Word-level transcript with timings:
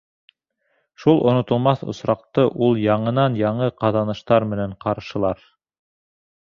Шул 1.03 1.21
онотолмаҫ 1.31 1.83
осраҡты 1.93 2.47
ул 2.69 2.81
яңынан-яңы 2.87 3.71
ҡаҙаныштар 3.85 4.51
менән 4.55 4.77
ҡаршылар. 4.87 5.51